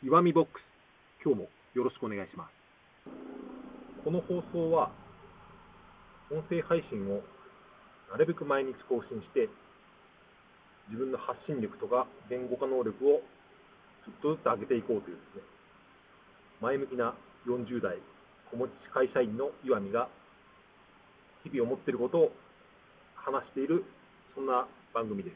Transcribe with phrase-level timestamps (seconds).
[0.00, 0.62] 岩見ボックス、
[1.24, 2.54] 今日もよろしくお願いします。
[4.04, 4.92] この放送は、
[6.30, 7.18] 音声配信を
[8.06, 9.50] なるべく毎日更新して、
[10.86, 13.26] 自分の発信力とか言語化能力を
[14.06, 15.42] ちょっとずつ上げていこうというですね、
[16.62, 17.12] 前向きな
[17.50, 17.98] 40代
[18.52, 20.06] 子持ち会社員の岩見が、
[21.42, 22.32] 日々思っていることを
[23.16, 23.82] 話している、
[24.36, 25.34] そんな番組です。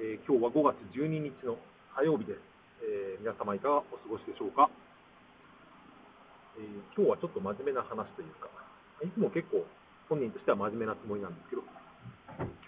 [0.00, 1.58] えー、今日は5月12日の
[1.94, 2.53] 火曜日です。
[2.84, 4.68] えー、皆様いかがお過ごしでしょうか、
[6.60, 8.52] えー、今日はちょっと真面目な話というか、
[9.00, 9.64] いつも結構
[10.08, 11.64] 本人としては真面目なつもりなんですけど、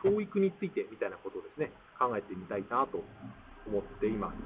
[0.01, 1.69] 教育についてみたいなことをですね、
[2.01, 3.05] 考えてみたいなと
[3.69, 4.41] 思っています。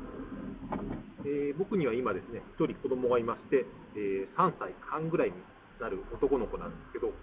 [1.22, 3.62] えー、僕には今ですね、1人子供がいまして、
[3.94, 5.38] えー、3歳半ぐらいに
[5.78, 7.14] なる男の子なんですけど、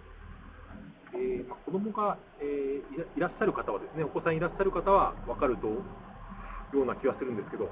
[1.19, 7.69] えーまあ、子供が、えー、いらっしゃる方はですね、お子さんいらっしゃる方は分かるとような気がするんですけど、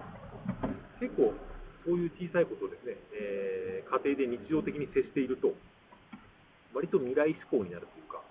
[1.05, 1.37] 結構
[1.85, 5.53] そういう小さいことをですね、えー、家庭で日常的に接していると、
[6.73, 8.25] 割と未来志向になるというか、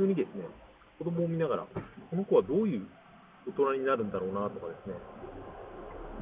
[0.00, 0.48] 普通にですね、
[0.96, 2.88] 子供を見ながら、この子はどういう
[3.44, 4.96] 大人になるんだろうなとかですね、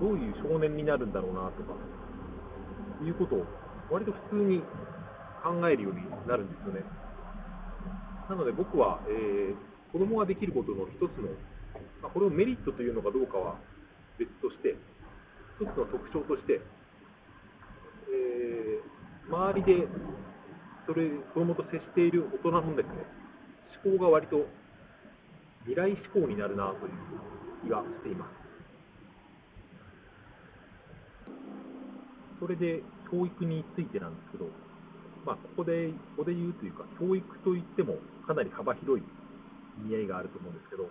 [0.03, 1.79] どういう少年になるんだろうなとか、
[2.99, 3.47] いうことを
[3.91, 4.59] 割と普通に
[5.47, 6.83] 考えるようになるんですよね。
[8.29, 11.31] なので僕は、えー、子供ができることの一つの、
[12.03, 13.57] まあ、これをメリットというのかどうかは
[14.19, 14.75] 別として、
[15.61, 16.61] 一つの特徴として、
[18.09, 19.89] えー、周りで
[20.87, 23.05] それ子供と接している大人のですね
[23.85, 24.47] 思考が割と
[25.67, 26.93] 未来思考になるなという
[27.65, 28.49] 気がしています。
[32.41, 34.47] それで教育についてなんですけど、
[35.27, 39.05] まあ、ここでここで言うというか、教育といってもかなり幅広い
[39.85, 40.89] 意味合いがあると思うんですけど、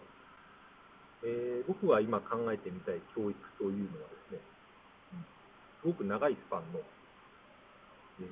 [1.24, 4.42] えー、僕が今考えてみたい教育というのはですね、
[5.88, 6.80] ごく長いスパンの、
[8.20, 8.28] えー、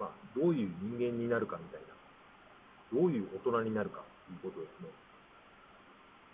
[0.00, 1.92] まあ、どういう人間になるかみたいな、
[2.98, 4.88] どういう大人になるかということですね。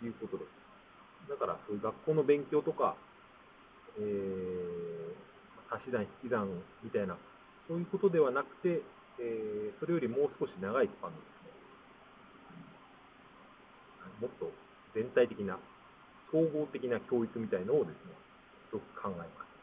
[0.06, 1.28] いうことです。
[1.28, 2.94] だから、そういう学校の勉強とか、
[3.98, 6.48] えー、足し算、引き算
[6.82, 7.16] みたいな、
[7.66, 8.82] そういうことではなくて、
[9.18, 11.42] えー、それよりもう少し長いスパンのです
[14.20, 14.52] ね、もっと
[14.94, 15.58] 全体的な
[16.30, 18.12] 総合的な教育みたいのをですね、
[18.72, 19.53] よく考えます。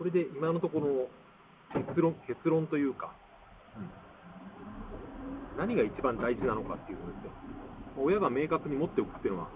[0.00, 1.12] それで今のところ
[1.76, 3.12] 結論結論というか、
[3.76, 7.30] うん、何が一番大事なのかっていうことですね、
[8.00, 9.48] 親が明確に持っておくっていうのは、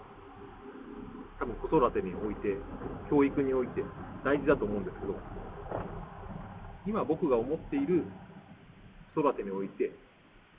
[1.41, 2.61] 多分子育てにおいて、
[3.09, 3.83] 教育において
[4.23, 5.17] 大事だと思うんですけど、
[6.87, 8.05] 今僕が思っている
[9.15, 9.93] 子育てにおいて、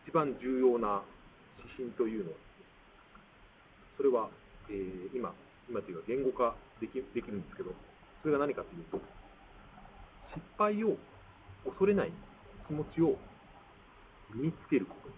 [0.09, 1.03] 一番重要な
[1.61, 2.37] 指針というのは、
[3.97, 4.29] それは、
[4.67, 5.31] えー、今、
[5.69, 7.69] 今というか言語化できできるんですけど、
[8.23, 8.99] それが何かというと、
[10.35, 10.97] 失敗を
[11.65, 12.11] 恐れない
[12.67, 13.15] 気持ちを
[14.33, 15.09] 身につけること。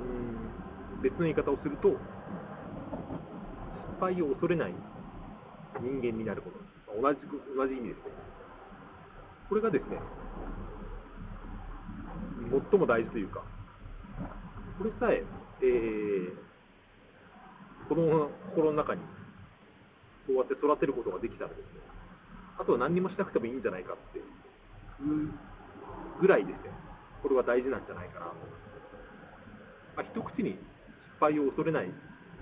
[0.00, 1.98] うん別の言い方をすると、失
[4.00, 4.74] 敗を恐れない
[5.80, 7.00] 人間になること。
[7.00, 7.20] 同じ
[7.56, 8.02] 同じ意味ですね。
[9.48, 9.98] これがですね、
[12.70, 13.42] 最も大事というか、
[14.78, 15.24] これさえ
[15.62, 16.52] えー
[17.88, 19.02] 子供の心の中に、
[20.26, 21.64] そうやって育てることができたらですね、
[22.58, 24.24] あとは何にもしなくてもいいんじゃないかっていう
[26.20, 26.70] ぐらいですね、
[27.22, 28.32] これは大事なんじゃないかなと。
[29.96, 30.60] まあ、一口に失
[31.20, 31.90] 敗を恐れない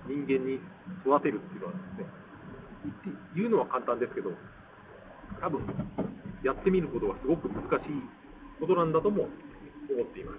[0.07, 0.59] 人間に
[1.05, 4.31] 育てるっていうのはですね、言うのは簡単ですけど、
[5.39, 5.61] 多分、
[6.43, 8.01] やってみることはすごく難しい
[8.59, 10.37] ことなんだとも思っています。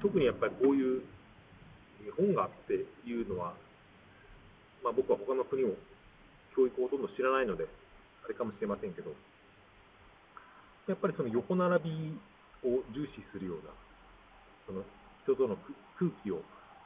[0.00, 1.02] 特にやっぱりこういう
[2.02, 2.74] 日本があって
[3.06, 3.54] いうのは、
[4.82, 5.74] まあ、僕は他の国を
[6.54, 7.66] 教育をほとんど知らないので、
[8.24, 9.14] あれかもしれませんけど、
[10.88, 13.70] やっぱりその横並びを重視するような、
[14.66, 14.82] その
[15.22, 15.56] 人との
[15.98, 16.42] 空気を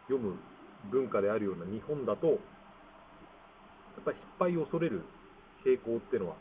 [0.09, 0.37] 読む
[0.91, 5.03] 文化であるような日本だと、やっぱり失敗を恐れる
[5.65, 6.37] 傾向っていうのは、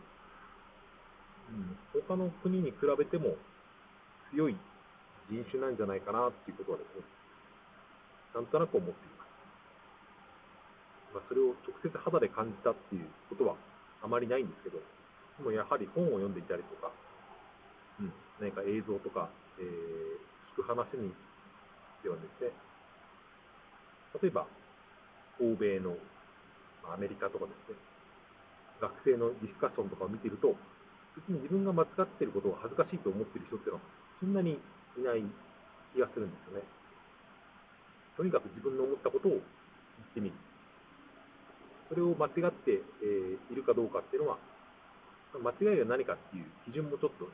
[1.50, 3.36] うん、他の国に比べても
[4.32, 4.56] 強い
[5.30, 7.06] 人種なんじゃないかなっていうことはですね、
[8.36, 9.15] なんとなく思っています。
[11.16, 13.56] まあ、それを直接肌で感じたっていうことは
[14.04, 14.84] あまりないんですけど、
[15.40, 16.92] でもやはり本を読んでいたりとか、
[18.04, 18.12] うん、
[18.44, 20.20] 何か映像とか、えー、
[20.52, 21.16] 聞く話に
[22.04, 22.52] ではですね、
[24.22, 24.46] 例えば、
[25.40, 25.96] 欧米の、
[26.86, 27.80] アメリカとかですね、
[28.80, 30.54] 学生のディスカッションとかを見ていると、
[31.16, 33.88] 別に自分が間違っていることを恥ずかしいと思っている人っていうのは、
[34.20, 34.60] そんなに
[35.00, 35.24] いない
[35.96, 36.68] 気がするんですよね。
[38.16, 39.42] とにかく自分の思ったことを言っ
[40.14, 40.36] てみる。
[41.90, 42.82] それを間違って、
[43.52, 44.38] いるかどうかっていうのは、
[45.40, 47.26] 間違いが何かっていう基準もちょっと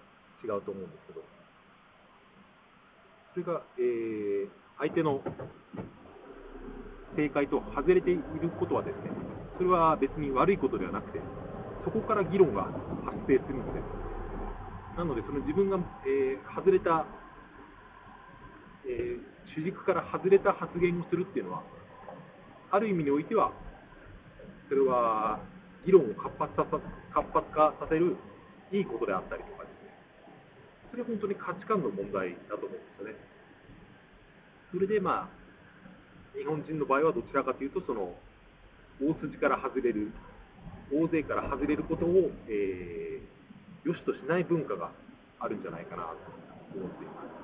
[0.45, 1.21] 違うと思うんですけど、
[3.33, 4.50] それが、えー、
[4.80, 5.21] 相手の
[7.15, 9.12] 正解と外れていることはですね、
[9.57, 11.19] それは別に悪いことではなくて、
[11.86, 12.63] そこから議論が
[13.06, 14.97] 発生するんです。
[14.97, 17.06] なので、その自分が、えー、外れた、
[18.86, 21.63] えー、主軸から外れた発言をするっていうのは、
[22.71, 23.51] ある意味においては、
[24.71, 25.35] それは
[25.83, 28.15] 議論を活発さ活発化させる
[28.71, 29.91] いいことであったりとかですね、
[30.91, 33.19] それは本当に価値観の問題だと思うんですよね。
[34.71, 38.15] それでまあ、日本人の場合はどちらかというと、その
[39.03, 40.15] 大筋から外れる、
[40.88, 44.91] 大勢から外れることを、えー、良しとしない文化が
[45.41, 46.15] あるんじゃないかな
[46.71, 47.41] と思っています。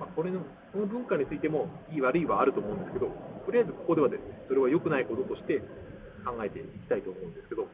[0.00, 0.40] まあ、これの
[0.72, 3.10] この文化についてもいい悪いはあると思うんですけど、
[3.46, 5.62] とりあえずここではですね、それは良くないこととして
[6.24, 7.68] 考えていきたいと思うんですけど、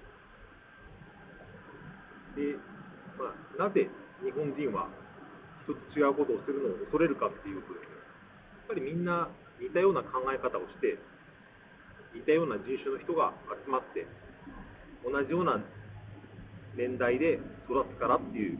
[2.36, 2.56] で
[3.16, 3.88] まあ、なぜ
[4.24, 4.88] 日本人は
[5.64, 9.28] 人と違うことをするのを恐れるかっていうとですね、やっぱりみんな
[9.60, 10.96] 似たような考え方をして、
[12.14, 13.32] 似たような人種の人が
[13.64, 14.06] 集まって、
[15.04, 15.60] 同じような
[16.76, 17.38] 年代で
[17.68, 18.58] 育つからっていう、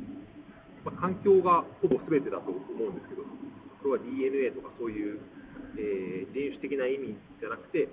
[0.85, 3.25] まあ、環境がほぼ全てだと思うんですけど、
[3.83, 5.21] これは DNA とかそういう、
[5.77, 7.89] えー、人種的な意味じゃなくて、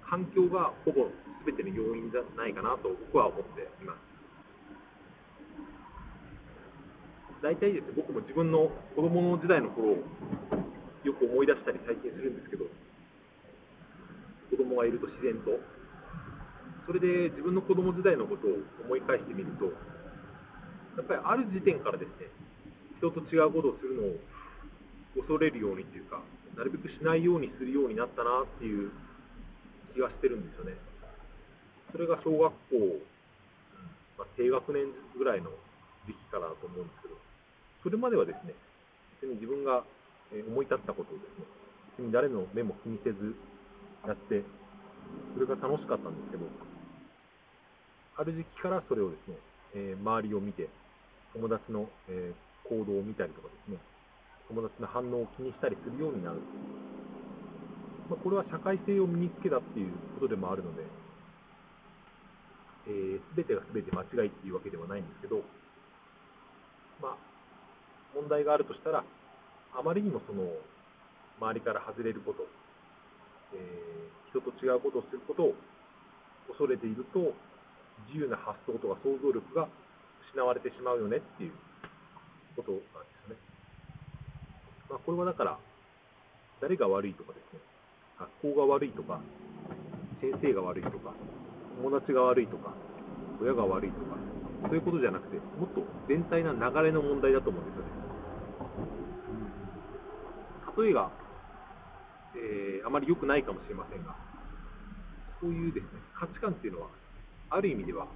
[0.00, 1.08] 環境がほぼ
[1.44, 4.06] 全ての要因じゃないかなと僕は思っています。
[7.42, 10.00] 大体ですね、僕も自分の子供の時代の頃
[11.04, 12.64] よく思い出したり最近するんですけど、
[14.50, 15.60] 子供がいると自然と、
[16.86, 18.56] それで自分の子供時代のことを
[18.88, 22.32] 思い返してみると、やっぱりある時点からですね、
[22.98, 24.16] 人と違うことをするのを
[25.16, 26.20] 恐れるようにというか、
[26.56, 28.90] なるべくしないようにするようになったなっていう
[29.94, 30.76] 気がしてるんですよね。
[31.92, 32.52] それが小学校、
[34.18, 35.50] まあ、低学年ぐらいの
[36.06, 37.16] 時期からだと思うんですけど、
[37.82, 38.54] それまではですね、
[39.20, 39.84] 別に自分が
[40.32, 41.46] 思い立ったことをですね、
[41.96, 43.34] 別に誰の目も気にせず
[44.06, 44.44] やって、
[45.34, 46.44] それが楽しかったんですけど、
[48.16, 49.36] ある時期からそれをですね、
[49.74, 50.68] えー、周りを見て、
[51.32, 53.78] 友達の、えー、行動を見たりとかですね、
[54.56, 56.40] 友達の反応を気にしたりするようになる。
[58.08, 60.80] まあ、これは社会性を身につけたっていうことでもあるので、
[62.88, 65.44] えー、全てが全て間違いっていうわけではないんですけど、
[67.04, 67.16] まあ、
[68.16, 69.04] 問題があるとしたら、
[69.76, 70.48] あまりにもその
[71.36, 72.48] 周りから外れること、
[73.52, 75.54] えー、人と違うことをすることを
[76.48, 77.36] 恐れていると、
[78.08, 79.68] 自由な発想とか想像力が
[80.32, 81.52] 失われてしまうよねっていう
[82.56, 83.55] ことなんですね。
[84.88, 85.58] まあ、これはだから、
[86.60, 87.60] 誰が悪いとかですね、
[88.42, 89.20] 学校が悪いとか、
[90.20, 91.12] 先生が悪いとか、
[91.82, 92.72] 友達が悪いとか、
[93.42, 94.16] 親が悪いとか、
[94.68, 97.90] そういうことじゃなくて、もっと全体な流れの問題だと思うんですよね。
[100.78, 101.10] 例えが、
[102.36, 104.14] えー、あまり良くないかもしれませんが、
[105.40, 106.88] こういうですね、価値観っていうのは、
[107.50, 108.06] ある意味では、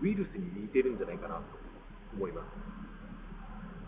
[0.00, 1.42] ウイルスに似てるんじゃないかなと
[2.14, 2.46] 思います。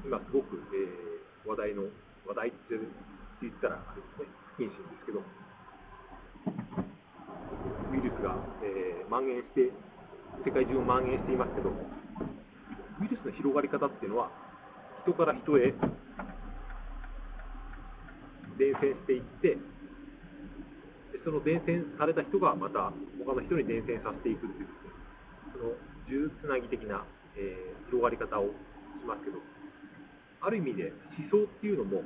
[0.04, 1.84] 今すごく、えー話題の、
[2.26, 2.78] 話題って
[3.40, 5.22] 言ったらあれですね、不謹慎ですけど、
[7.92, 9.72] ウイルスが、えー、蔓延して、
[10.44, 14.30] 世界中を蔓延していますけど、ウイルスの広がり方っていうのは、
[15.02, 15.72] 人から人へ
[18.58, 19.56] 伝染していって、
[21.24, 22.92] その伝染された人がまた
[23.24, 24.68] 他の人に伝染させていくっていう、
[25.52, 25.76] その
[26.10, 27.04] 呪つなぎ的な、
[27.36, 28.50] えー、広がり方を
[29.00, 29.38] しますけど、
[30.48, 32.00] ある意味で思想っていうのも、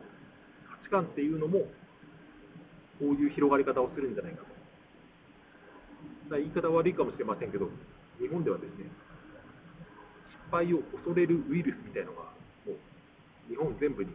[0.67, 1.71] 価値観っていうのも、
[2.99, 4.51] こういう広がり方をするんじゃないかと。
[6.35, 7.71] だ言い方悪いかもしれませんけど、
[8.19, 8.91] 日本ではですね、
[10.27, 12.35] 失敗を恐れるウイルスみたいなのが、
[12.67, 12.79] もう
[13.47, 14.11] 日本全部に、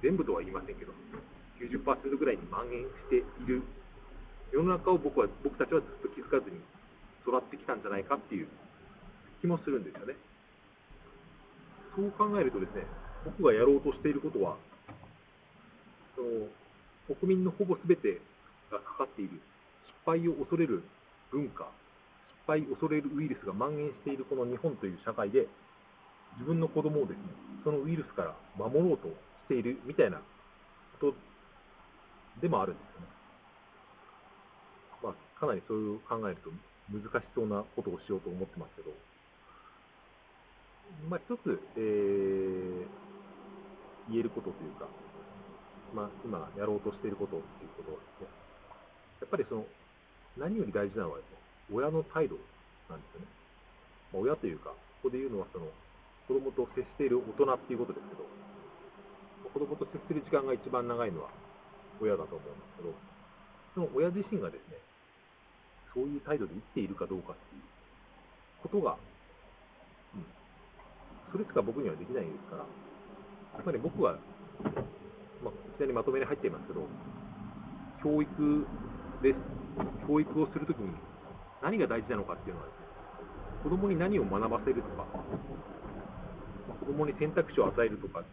[0.00, 0.94] 全部とは言いませんけど、
[1.58, 3.62] 90%ぐらいに蔓延している
[4.52, 6.62] 世の中を僕は僕たちはずっと気づかずに
[7.26, 8.46] 育ってきたんじゃないかっていう
[9.40, 10.14] 気もするんですよね。
[11.96, 12.86] そう考えるとですね、
[13.26, 14.56] 僕がやろうとしていることは、
[16.14, 16.46] その
[17.18, 18.20] 国民のほぼ全て
[18.70, 19.42] がかかっている
[19.86, 20.82] 失敗を恐れる
[21.32, 21.66] 文化、
[22.46, 25.48] 失敗を恐れるウイルスが蔓延しているこの日本という社会で、
[26.38, 27.24] 自分の子供をですね、
[27.64, 29.12] そのウイルスから守ろうとし
[29.48, 30.18] ているみたいな
[31.00, 31.14] こと
[32.40, 33.06] でもあるんですよね。
[35.02, 36.50] まあ、かなりそういう考えると
[36.92, 38.90] 難しそうなことをしようと思ってますけど、
[41.08, 42.86] まあ、一つ、えー、
[44.10, 44.86] 言えることというか、
[45.94, 48.28] まあ、今やろうとしていることっていうことはですね、
[49.22, 49.66] やっぱりその、
[50.36, 51.24] 何より大事なのはね、
[51.72, 52.36] 親の態度
[52.90, 53.26] なんですよね。
[54.12, 54.70] まあ、親というか、
[55.02, 55.66] ここで言うのはその、
[56.28, 58.26] 子供と接している大人っていうことですけど、
[59.54, 61.30] 子供と接する時間が一番長いのは
[62.00, 62.94] 親だと思うんですけど、
[63.74, 64.78] その親自身がですね、
[65.94, 67.62] そういう態度で生きているかどうかっていう
[68.60, 68.96] ことが、
[70.12, 70.26] うん、
[71.32, 72.66] それしか僕にはできないですから、
[73.56, 74.18] やっぱり僕は、
[75.42, 76.86] まあ、こちらにまとめに入っていますけど、
[78.04, 78.66] 教育
[79.22, 79.38] です。
[80.06, 80.88] 教育をするときに
[81.62, 82.72] 何が大事なのかっていうのはね、
[83.64, 85.06] 子供に何を学ばせるとか、
[86.80, 88.24] 子供に選択肢を与えるとかっ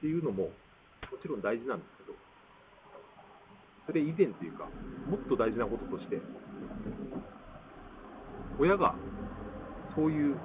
[0.00, 0.50] ていうのもも
[1.22, 2.18] ちろん大事なんですけど、
[3.86, 4.66] それ以前というか、
[5.08, 6.18] もっと大事なこととして、
[8.58, 8.94] 親が
[9.94, 10.38] そういう、うん、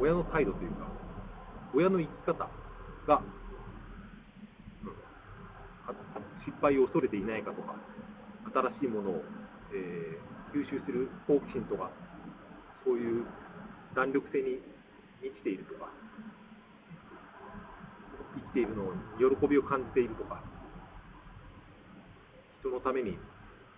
[0.00, 0.88] 親の態度というか、
[1.74, 2.48] 親の生き方
[3.06, 3.22] が、
[6.44, 7.76] 失敗を恐れていないかとか、
[8.80, 9.22] 新しいものを、
[9.72, 11.90] えー、吸収する好奇心とか、
[12.84, 13.24] そういう
[13.94, 14.60] 弾力性に
[15.20, 15.90] 満ちているとか、
[18.34, 20.42] 生きているのに喜びを感じているとか、
[22.60, 23.18] 人のために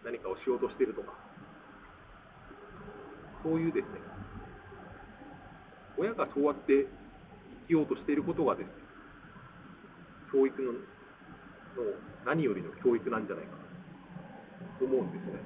[0.05, 1.13] 何かをしようとしているとか、
[3.43, 4.01] そういうですね、
[5.99, 6.87] 親がそうやって
[7.71, 8.71] きようとしていることがです、
[10.35, 10.75] 教育の
[11.79, 11.87] の
[12.27, 13.55] 何よりの教育なんじゃないか
[14.83, 15.39] と思うんですね。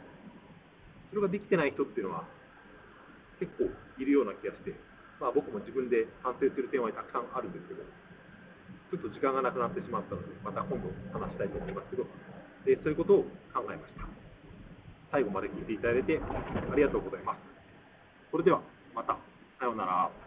[1.12, 2.24] それができてない人っていうのは
[3.36, 3.68] 結構
[4.00, 4.72] いるような気がして、
[5.20, 12.08] まあ、僕も自分で反省する点はたくさんあるんですけど、ちょっと時間がなくなってしまったので、また今度話したいと思いますけど、
[12.64, 14.08] えそういうことを考えました。
[15.12, 17.38] 最後まで聞いていただいてありがとうございます。
[18.32, 18.64] それでは
[18.96, 19.12] また。
[19.60, 20.23] さようなら。